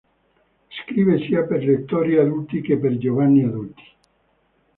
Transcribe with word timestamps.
Scrive 0.71 1.19
sia 1.27 1.43
per 1.43 1.63
lettori 1.63 2.17
adulti 2.17 2.59
che 2.61 2.75
per 2.79 2.97
giovani 2.97 3.43
adulti. 3.43 3.83